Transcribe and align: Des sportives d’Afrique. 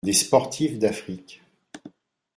Des 0.03 0.13
sportives 0.13 0.79
d’Afrique. 0.79 1.43